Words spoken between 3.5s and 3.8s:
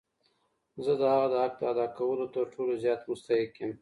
یم.